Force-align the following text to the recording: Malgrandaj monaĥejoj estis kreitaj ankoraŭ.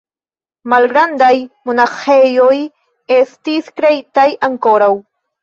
Malgrandaj 0.71 1.29
monaĥejoj 1.71 2.55
estis 3.19 3.71
kreitaj 3.83 4.27
ankoraŭ. 4.51 4.91